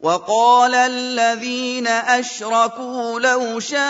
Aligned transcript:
وقال 0.00 0.74
الذين 0.74 1.86
أشركوا 1.86 3.20
لو 3.20 3.60
شاء 3.60 3.80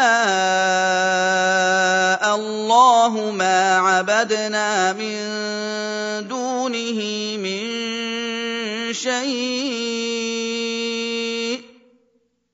الله 2.34 3.30
ما 3.30 3.79
عبدنا 3.79 4.92
من 4.92 5.18
دونه 6.28 7.00
من 7.38 7.62
شيء 8.93 9.30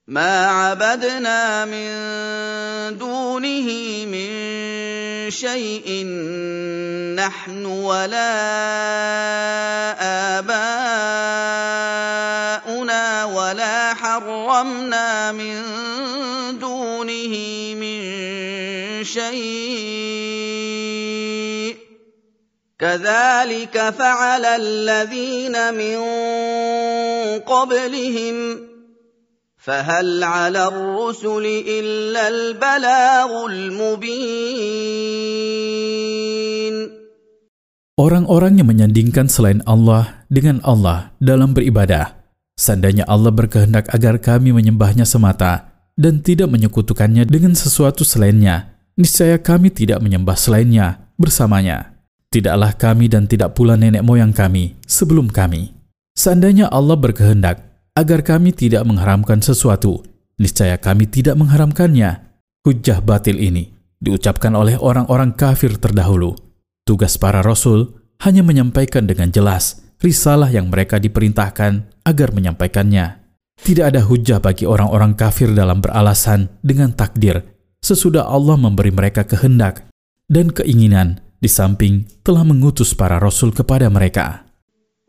ما 0.06 0.46
عبدنا 0.46 1.64
من 1.64 1.88
دونه 2.98 3.68
من 4.04 4.30
شيء 5.30 6.04
نحن 7.16 7.64
ولا 7.64 8.32
آباؤنا 10.38 11.35
حرمنا 14.65 15.31
من 15.37 15.55
دونه 16.57 17.33
من 17.77 18.01
شيء 19.03 19.41
كذلك 22.79 23.89
فعل 23.89 24.45
الذين 24.45 25.73
من 25.73 25.97
قبلهم 27.45 28.59
فهل 29.57 30.23
على 30.23 30.67
الرسل 30.67 31.45
الا 31.67 32.27
البلاغ 32.27 33.45
المبين 33.45 34.81
Orang-orang 38.01 38.57
yang 38.57 38.65
menyandingkan 38.65 39.29
selain 39.29 39.61
Allah 39.69 40.25
dengan 40.25 40.57
Allah 40.65 41.13
dalam 41.21 41.53
beribadah, 41.53 42.24
seandainya 42.56 43.04
Allah 43.06 43.30
berkehendak 43.30 43.92
agar 43.92 44.18
kami 44.18 44.50
menyembahnya 44.50 45.04
semata 45.04 45.70
dan 45.94 46.20
tidak 46.24 46.50
menyekutukannya 46.50 47.28
dengan 47.28 47.54
sesuatu 47.54 48.02
selainnya, 48.02 48.76
niscaya 48.96 49.38
kami 49.38 49.70
tidak 49.70 50.02
menyembah 50.02 50.34
selainnya 50.34 51.12
bersamanya. 51.20 51.94
Tidaklah 52.32 52.74
kami 52.74 53.06
dan 53.06 53.30
tidak 53.30 53.54
pula 53.54 53.78
nenek 53.78 54.02
moyang 54.02 54.34
kami 54.34 54.74
sebelum 54.84 55.30
kami. 55.30 55.72
Seandainya 56.18 56.66
Allah 56.68 56.98
berkehendak 56.98 57.62
agar 57.94 58.20
kami 58.26 58.50
tidak 58.50 58.82
mengharamkan 58.82 59.38
sesuatu, 59.38 60.02
niscaya 60.36 60.76
kami 60.76 61.06
tidak 61.06 61.38
mengharamkannya. 61.38 62.26
Hujah 62.66 62.98
batil 62.98 63.38
ini 63.38 63.70
diucapkan 64.02 64.52
oleh 64.58 64.74
orang-orang 64.74 65.32
kafir 65.38 65.78
terdahulu 65.78 66.34
Tugas 66.86 67.18
para 67.18 67.42
rasul 67.42 67.98
hanya 68.22 68.46
menyampaikan 68.46 69.10
dengan 69.10 69.26
jelas 69.34 69.82
risalah 69.98 70.46
yang 70.54 70.70
mereka 70.70 71.02
diperintahkan 71.02 71.95
agar 72.05 72.33
menyampaikannya. 72.33 73.21
Tidak 73.61 73.85
ada 73.85 74.01
hujah 74.01 74.41
bagi 74.41 74.65
orang-orang 74.65 75.13
kafir 75.13 75.53
dalam 75.53 75.85
beralasan 75.85 76.49
dengan 76.65 76.93
takdir 76.97 77.45
sesudah 77.81 78.29
Allah 78.29 78.57
memberi 78.57 78.93
mereka 78.93 79.25
kehendak 79.25 79.89
dan 80.29 80.53
keinginan 80.53 81.21
di 81.41 81.49
samping 81.49 82.05
telah 82.21 82.45
mengutus 82.45 82.93
para 82.93 83.17
rasul 83.17 83.49
kepada 83.53 83.89
mereka. 83.89 84.45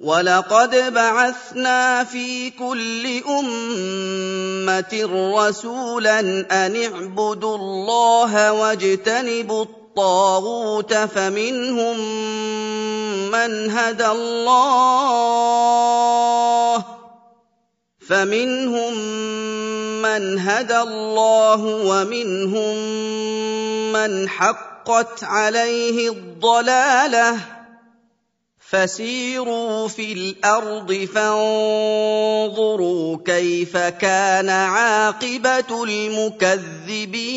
ولقد 0.03 0.75
بعثنا 0.95 2.05
في 2.05 2.51
كل 2.51 3.23
أمة 3.23 4.93
رسولا 5.39 6.21
أن 6.51 6.73
اعبدوا 6.83 7.57
الله 7.57 8.53
واجتنبوا 8.53 9.63
الطاغوت 9.63 10.95
فمنهم 10.95 11.97
من 13.31 13.71
هدى 13.71 14.07
الله 14.07 15.13
فمنهم 18.08 18.94
من 20.02 20.40
هدى 20.40 20.80
الله 20.80 21.62
ومنهم 21.92 22.76
من 23.92 24.30
حقت 24.30 25.24
عليه 25.24 26.10
الضلاله 26.10 27.36
فسيروا 28.68 29.88
في 29.88 30.14
الأرض 30.14 30.94
فانظروا 31.16 32.68
كيف 33.26 33.78
كان 33.78 34.50
عاقبه 34.50 35.84
المكذبين 35.84 37.28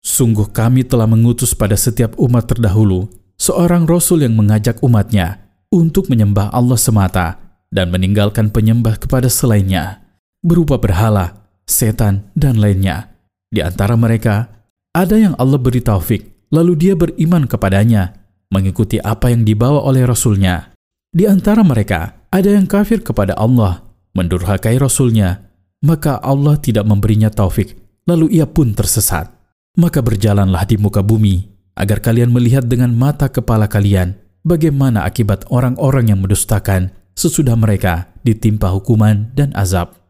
Sungguh 0.00 0.48
kami 0.48 0.80
telah 0.88 1.04
mengutus 1.04 1.52
pada 1.52 1.76
setiap 1.76 2.16
umat 2.16 2.48
terdahulu 2.48 3.12
seorang 3.36 3.84
rasul 3.84 4.24
yang 4.24 4.32
mengajak 4.32 4.80
umatnya 4.80 5.45
untuk 5.70 6.08
menyembah 6.12 6.50
Allah 6.54 6.78
semata 6.78 7.40
dan 7.70 7.90
meninggalkan 7.90 8.50
penyembah 8.54 8.96
kepada 9.00 9.26
selainnya, 9.26 10.02
berupa 10.40 10.78
berhala, 10.78 11.46
setan, 11.66 12.30
dan 12.38 12.58
lainnya. 12.62 13.14
Di 13.50 13.62
antara 13.62 13.98
mereka, 13.98 14.50
ada 14.94 15.18
yang 15.18 15.34
Allah 15.36 15.58
beri 15.58 15.82
taufik 15.82 16.36
lalu 16.54 16.78
dia 16.78 16.94
beriman 16.94 17.46
kepadanya, 17.46 18.14
mengikuti 18.52 19.02
apa 19.02 19.32
yang 19.32 19.42
dibawa 19.42 19.82
oleh 19.82 20.06
Rasulnya. 20.06 20.74
Di 21.10 21.24
antara 21.26 21.64
mereka, 21.64 22.28
ada 22.30 22.52
yang 22.52 22.68
kafir 22.68 23.00
kepada 23.00 23.34
Allah, 23.34 23.82
mendurhakai 24.12 24.76
Rasulnya, 24.76 25.48
maka 25.82 26.20
Allah 26.20 26.60
tidak 26.60 26.84
memberinya 26.84 27.32
taufik, 27.32 27.74
lalu 28.04 28.38
ia 28.38 28.46
pun 28.46 28.76
tersesat. 28.76 29.32
Maka 29.76 30.00
berjalanlah 30.00 30.64
di 30.64 30.76
muka 30.80 31.04
bumi, 31.04 31.44
agar 31.76 32.00
kalian 32.00 32.32
melihat 32.32 32.64
dengan 32.64 32.92
mata 32.96 33.28
kepala 33.28 33.68
kalian 33.68 34.16
bagaimana 34.45 35.05
akibat 35.05 35.45
orang-orang 35.53 36.11
yang 36.13 36.19
mendustakan 36.21 36.93
sesudah 37.13 37.55
mereka 37.55 38.09
ditimpa 38.25 38.69
hukuman 38.71 39.29
dan 39.33 39.53
azab. 39.57 40.01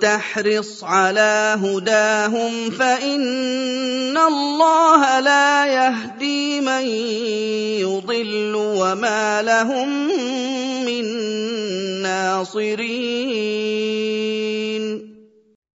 تحرص 0.00 0.84
على 0.84 1.58
هداهم 1.58 2.70
فإن 2.70 4.14
الله 4.14 5.20
لا 5.20 5.66
يهدي 5.66 6.60
من 6.60 6.84
يضل 7.82 8.54
وما 8.54 9.42
لهم 9.42 9.88
من 10.86 11.04
ناصرين 12.02 13.40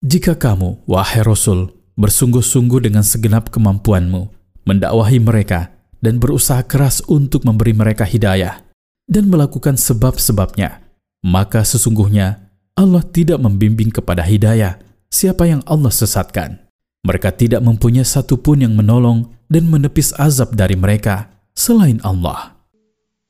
Jika 0.04 0.38
kamu, 0.38 0.84
wahai 0.86 1.26
Rasul, 1.26 1.74
bersungguh-sungguh 1.98 2.86
dengan 2.86 3.02
segenap 3.02 3.50
kemampuanmu, 3.50 4.30
mendakwahi 4.62 5.18
mereka 5.18 5.74
dan 6.04 6.20
berusaha 6.20 6.60
keras 6.64 7.00
untuk 7.08 7.48
memberi 7.48 7.72
mereka 7.72 8.04
hidayah 8.04 8.60
dan 9.08 9.28
melakukan 9.28 9.76
sebab-sebabnya, 9.76 10.84
maka 11.24 11.64
sesungguhnya 11.64 12.44
Allah 12.74 13.04
tidak 13.06 13.38
membimbing 13.40 13.92
kepada 13.94 14.24
hidayah 14.24 14.80
siapa 15.08 15.46
yang 15.46 15.62
Allah 15.64 15.92
sesatkan. 15.92 16.60
Mereka 17.04 17.36
tidak 17.36 17.60
mempunyai 17.60 18.04
satupun 18.04 18.64
yang 18.64 18.74
menolong 18.74 19.28
dan 19.52 19.68
menepis 19.68 20.16
azab 20.16 20.56
dari 20.56 20.74
mereka 20.74 21.30
selain 21.52 22.00
Allah. 22.02 22.54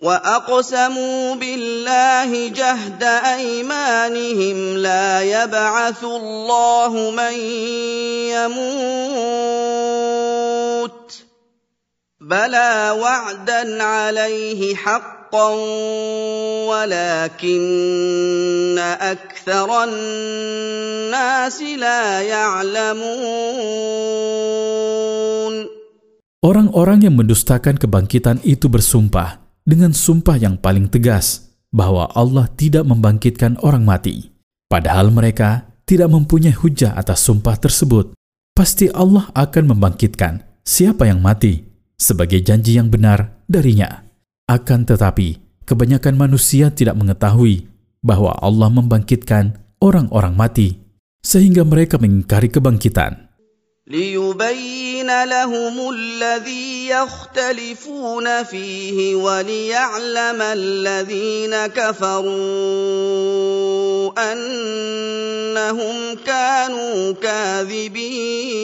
وأقسموا 0.04 1.34
بالله 1.40 2.48
جهد 2.48 3.02
أيمانهم 3.02 4.76
لا 4.76 5.22
يبعث 5.24 6.04
الله 6.04 6.92
من 7.10 7.34
يموت 8.36 10.17
بلى 12.28 12.96
وعدا 13.00 13.82
عليه 13.82 14.74
حقا 14.74 15.24
حقا 15.34 15.50
ولكن 16.70 17.58
اكثر 18.78 19.68
الناس 19.84 21.58
لا 21.82 22.22
يعلمون 22.22 23.24
Orang-orang 26.44 27.08
yang 27.08 27.16
mendustakan 27.16 27.80
kebangkitan 27.80 28.36
itu 28.44 28.68
bersumpah 28.68 29.40
dengan 29.64 29.96
sumpah 29.96 30.36
yang 30.36 30.60
paling 30.60 30.92
tegas 30.92 31.56
bahwa 31.72 32.04
Allah 32.12 32.52
tidak 32.52 32.84
membangkitkan 32.84 33.56
orang 33.64 33.82
mati. 33.88 34.28
Padahal 34.68 35.08
mereka 35.08 35.72
tidak 35.88 36.12
mempunyai 36.12 36.52
hujah 36.52 36.92
atas 37.00 37.24
sumpah 37.24 37.56
tersebut. 37.56 38.12
Pasti 38.52 38.92
Allah 38.92 39.32
akan 39.32 39.72
membangkitkan 39.72 40.44
siapa 40.60 41.08
yang 41.08 41.24
mati 41.24 41.67
sebagai 41.98 42.42
janji 42.42 42.76
yang 42.76 42.90
benar 42.90 43.40
darinya. 43.46 44.04
Akan 44.44 44.84
tetapi, 44.84 45.40
kebanyakan 45.64 46.14
manusia 46.20 46.68
tidak 46.68 47.00
mengetahui 47.00 47.66
bahwa 48.04 48.36
Allah 48.36 48.68
membangkitkan 48.68 49.56
orang-orang 49.80 50.36
mati, 50.36 50.76
sehingga 51.24 51.64
mereka 51.64 51.96
mengingkari 51.96 52.52
kebangkitan. 52.52 53.24
ليبين 53.84 55.24
لهم 55.24 55.76
الذي 55.90 56.88
يختلفون 56.88 58.42
فيه 58.42 59.14
وليعلم 59.14 60.40
الذين 60.42 61.66
كفروا 61.66 62.32
أنهم 64.32 65.96
كانوا 66.26 67.12
كاذبين 67.12 68.54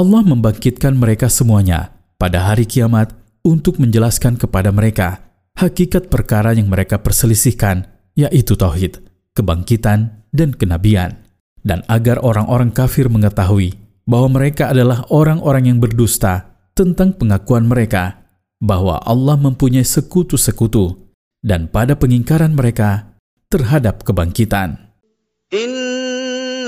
Allah 0.00 0.24
membangkitkan 0.24 0.96
mereka 0.96 1.28
semuanya 1.28 1.92
pada 2.16 2.48
hari 2.48 2.64
kiamat 2.64 3.12
untuk 3.44 3.76
menjelaskan 3.76 4.40
kepada 4.40 4.72
mereka 4.72 5.28
hakikat 5.60 6.08
perkara 6.08 6.56
yang 6.56 6.72
mereka 6.72 7.04
perselisihkan, 7.04 7.84
yaitu 8.16 8.56
tauhid, 8.56 8.96
kebangkitan, 9.36 10.24
dan 10.32 10.56
kenabian, 10.56 11.20
dan 11.60 11.84
agar 11.84 12.16
orang-orang 12.24 12.72
kafir 12.72 13.12
mengetahui 13.12 13.76
bahwa 14.08 14.40
mereka 14.40 14.72
adalah 14.72 15.04
orang-orang 15.12 15.68
yang 15.68 15.78
berdusta 15.84 16.48
tentang 16.72 17.12
pengakuan 17.12 17.68
mereka 17.68 18.24
bahwa 18.56 19.04
Allah 19.04 19.36
mempunyai 19.36 19.84
sekutu-sekutu, 19.84 20.96
dan 21.44 21.68
pada 21.68 21.92
pengingkaran 21.92 22.56
mereka 22.56 23.20
terhadap 23.52 24.00
kebangkitan. 24.00 24.80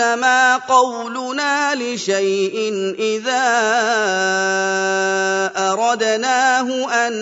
إنما 0.01 0.65
قولنا 0.65 1.77
لشيء 1.77 2.57
إذا 2.97 3.45
أردناه 5.53 6.67
أن 6.89 7.13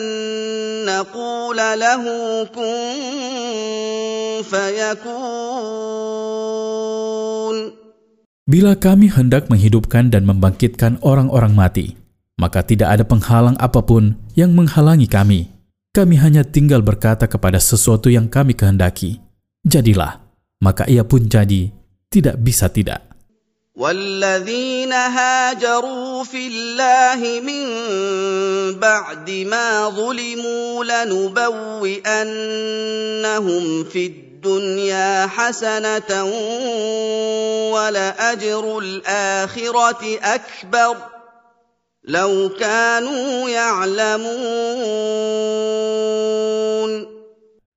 نقول 0.87 1.57
له 1.57 2.03
كن 2.55 2.79
فيكون 4.47 5.35
Bila 8.45 8.77
kami 8.77 9.09
hendak 9.09 9.49
menghidupkan 9.49 10.13
dan 10.13 10.21
membangkitkan 10.29 11.01
orang-orang 11.01 11.57
mati, 11.57 11.97
maka 12.37 12.61
tidak 12.61 12.93
ada 12.93 13.01
penghalang 13.01 13.57
apapun 13.57 14.21
yang 14.37 14.53
menghalangi 14.53 15.09
kami. 15.09 15.49
Kami 15.89 16.13
hanya 16.21 16.45
tinggal 16.45 16.85
berkata 16.85 17.25
kepada 17.25 17.57
sesuatu 17.57 18.05
yang 18.13 18.29
kami 18.29 18.53
kehendaki. 18.53 19.17
Jadilah, 19.65 20.21
maka 20.61 20.85
ia 20.85 21.01
pun 21.01 21.25
jadi 21.25 21.73
tidak 22.09 22.35
bisa 22.39 22.69
tidak. 22.69 23.15
والذين 23.75 24.93
هاجروا 24.93 26.23
في 26.23 26.47
الله 26.47 27.19
من 27.43 27.65
بعد 28.79 29.29
ما 29.51 29.89
ظلموا 29.89 30.83
لنبوئنهم 30.83 32.23
في 33.83 34.05
الدنيا 34.07 35.27
حسنة 35.27 36.23
ولأجر 37.75 38.79
الآخرة 38.79 40.19
أكبر 40.23 40.95
لو 42.07 42.49
كانوا 42.59 43.49
يعلمون 43.49 44.35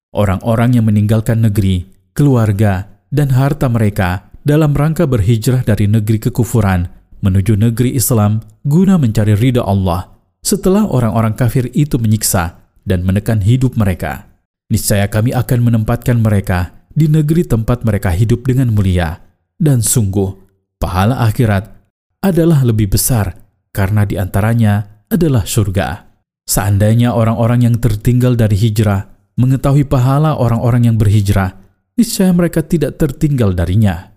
Orang-orang 0.08 0.72
yang 0.72 0.88
meninggalkan 0.88 1.38
negeri, 1.46 1.84
keluarga, 2.16 2.91
dan 3.13 3.29
harta 3.29 3.69
mereka 3.69 4.33
dalam 4.41 4.73
rangka 4.73 5.05
berhijrah 5.05 5.61
dari 5.61 5.85
negeri 5.85 6.17
kekufuran 6.17 6.89
menuju 7.21 7.53
negeri 7.53 7.93
Islam 7.93 8.41
guna 8.65 8.97
mencari 8.97 9.37
ridha 9.37 9.61
Allah 9.61 10.09
setelah 10.41 10.89
orang-orang 10.89 11.37
kafir 11.37 11.69
itu 11.71 11.95
menyiksa 12.01 12.59
dan 12.83 13.05
menekan 13.07 13.39
hidup 13.39 13.79
mereka. 13.79 14.27
Niscaya 14.67 15.07
kami 15.07 15.31
akan 15.31 15.59
menempatkan 15.63 16.19
mereka 16.19 16.83
di 16.91 17.07
negeri 17.07 17.47
tempat 17.47 17.87
mereka 17.87 18.11
hidup 18.11 18.43
dengan 18.43 18.75
mulia. 18.75 19.23
Dan 19.55 19.79
sungguh, 19.79 20.35
pahala 20.81 21.23
akhirat 21.23 21.71
adalah 22.19 22.65
lebih 22.67 22.91
besar 22.91 23.39
karena 23.71 24.03
di 24.03 24.19
antaranya 24.19 25.05
adalah 25.07 25.47
surga. 25.47 26.11
Seandainya 26.43 27.15
orang-orang 27.15 27.71
yang 27.71 27.75
tertinggal 27.79 28.35
dari 28.35 28.59
hijrah 28.59 29.07
mengetahui 29.39 29.87
pahala 29.87 30.35
orang-orang 30.35 30.91
yang 30.91 30.97
berhijrah, 30.99 31.62
niscaya 31.93 32.33
mereka 32.33 32.65
tidak 32.65 32.97
tertinggal 32.97 33.53
darinya. 33.53 34.09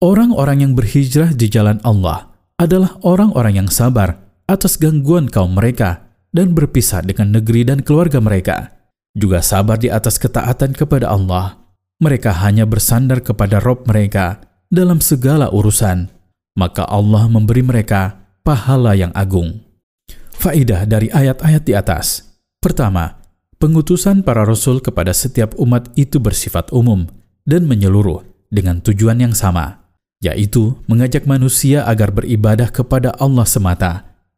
Orang-orang 0.00 0.58
yang 0.64 0.72
berhijrah 0.76 1.32
di 1.32 1.48
jalan 1.48 1.80
Allah 1.80 2.28
adalah 2.60 3.00
orang-orang 3.00 3.64
yang 3.64 3.68
sabar 3.72 4.20
atas 4.44 4.76
gangguan 4.76 5.32
kaum 5.32 5.56
mereka 5.56 6.12
dan 6.36 6.52
berpisah 6.52 7.00
dengan 7.00 7.40
negeri 7.40 7.64
dan 7.64 7.80
keluarga 7.80 8.20
mereka. 8.20 8.76
Juga 9.16 9.40
sabar 9.40 9.80
di 9.80 9.88
atas 9.88 10.20
ketaatan 10.20 10.76
kepada 10.76 11.08
Allah. 11.08 11.56
Mereka 12.04 12.36
hanya 12.44 12.68
bersandar 12.68 13.24
kepada 13.24 13.60
Rob 13.64 13.88
mereka 13.88 14.44
dalam 14.68 15.00
segala 15.00 15.48
urusan. 15.48 16.19
Maka 16.58 16.86
Allah 16.86 17.30
memberi 17.30 17.62
mereka 17.62 18.18
pahala 18.42 18.96
yang 18.96 19.14
agung. 19.14 19.62
Faidah 20.34 20.88
dari 20.88 21.12
ayat-ayat 21.12 21.62
di 21.62 21.76
atas. 21.76 22.36
Pertama, 22.58 23.20
pengutusan 23.60 24.24
para 24.24 24.42
rasul 24.42 24.80
kepada 24.80 25.12
setiap 25.12 25.54
umat 25.60 25.92
itu 25.94 26.16
bersifat 26.18 26.72
umum 26.72 27.06
dan 27.44 27.68
menyeluruh 27.68 28.24
dengan 28.48 28.80
tujuan 28.80 29.20
yang 29.20 29.36
sama 29.36 29.80
yaitu 30.20 30.76
mengajak 30.84 31.24
manusia 31.24 31.82
agar 31.88 32.12
beribadah 32.12 32.68
kepada 32.68 33.16
Allah 33.16 33.48
semata 33.48 33.92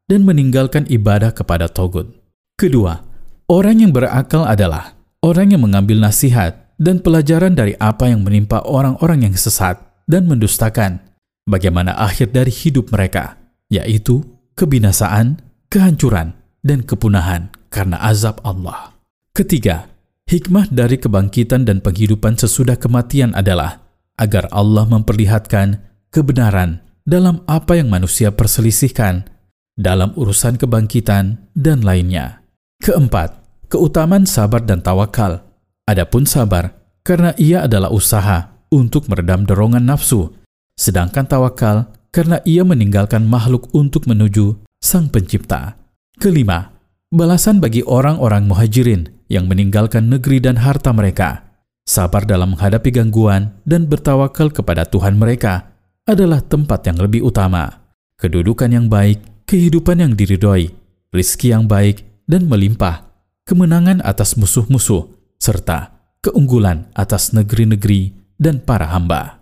dan 0.06 0.22
meninggalkan 0.22 0.86
ibadah 0.86 1.34
kepada 1.34 1.66
Togut. 1.66 2.06
Kedua, 2.54 3.02
orang 3.50 3.82
yang 3.82 3.90
berakal 3.90 4.46
adalah 4.46 4.94
orang 5.26 5.50
yang 5.50 5.66
mengambil 5.66 5.98
nasihat 5.98 6.70
dan 6.78 7.02
pelajaran 7.02 7.58
dari 7.58 7.74
apa 7.82 8.06
yang 8.06 8.22
menimpa 8.22 8.62
orang-orang 8.62 9.30
yang 9.30 9.34
sesat 9.34 9.78
dan 10.06 10.30
mendustakan 10.30 11.02
bagaimana 11.46 11.96
akhir 11.98 12.30
dari 12.34 12.50
hidup 12.50 12.92
mereka, 12.94 13.40
yaitu 13.72 14.22
kebinasaan, 14.54 15.40
kehancuran, 15.72 16.36
dan 16.62 16.86
kepunahan 16.86 17.50
karena 17.72 17.98
azab 18.04 18.38
Allah. 18.46 18.94
Ketiga, 19.32 19.90
hikmah 20.28 20.70
dari 20.70 21.00
kebangkitan 21.00 21.66
dan 21.66 21.80
penghidupan 21.80 22.38
sesudah 22.38 22.78
kematian 22.78 23.34
adalah 23.34 23.82
agar 24.20 24.46
Allah 24.52 24.86
memperlihatkan 24.86 25.82
kebenaran 26.12 26.84
dalam 27.02 27.42
apa 27.50 27.74
yang 27.80 27.90
manusia 27.90 28.30
perselisihkan 28.30 29.26
dalam 29.74 30.14
urusan 30.14 30.60
kebangkitan 30.60 31.50
dan 31.56 31.82
lainnya. 31.82 32.44
Keempat, 32.84 33.40
keutamaan 33.72 34.28
sabar 34.28 34.62
dan 34.62 34.84
tawakal. 34.84 35.42
Adapun 35.88 36.28
sabar, 36.28 36.78
karena 37.02 37.34
ia 37.40 37.66
adalah 37.66 37.90
usaha 37.90 38.54
untuk 38.70 39.10
meredam 39.10 39.42
dorongan 39.42 39.82
nafsu, 39.82 40.30
sedangkan 40.78 41.28
tawakal 41.28 41.92
karena 42.12 42.40
ia 42.44 42.62
meninggalkan 42.62 43.24
makhluk 43.24 43.72
untuk 43.72 44.04
menuju 44.04 44.60
Sang 44.82 45.08
Pencipta. 45.08 45.78
Kelima, 46.20 46.74
balasan 47.08 47.62
bagi 47.62 47.80
orang-orang 47.86 48.44
muhajirin 48.44 49.08
yang 49.32 49.48
meninggalkan 49.48 50.10
negeri 50.12 50.42
dan 50.42 50.60
harta 50.60 50.92
mereka 50.92 51.52
sabar 51.82 52.22
dalam 52.22 52.54
menghadapi 52.54 52.94
gangguan, 52.94 53.58
dan 53.66 53.90
bertawakal 53.90 54.50
kepada 54.54 54.86
Tuhan 54.86 55.18
mereka 55.18 55.74
adalah 56.06 56.42
tempat 56.42 56.86
yang 56.86 56.98
lebih 56.98 57.26
utama. 57.26 57.82
Kedudukan 58.18 58.70
yang 58.70 58.86
baik, 58.86 59.46
kehidupan 59.46 59.98
yang 59.98 60.12
diridhoi, 60.14 60.70
rizki 61.10 61.50
yang 61.50 61.66
baik 61.66 62.06
dan 62.26 62.46
melimpah, 62.46 63.10
kemenangan 63.42 63.98
atas 64.02 64.38
musuh-musuh, 64.38 65.10
serta 65.42 65.98
keunggulan 66.22 66.86
atas 66.94 67.34
negeri-negeri 67.34 68.14
dan 68.38 68.62
para 68.62 68.86
hamba. 68.94 69.41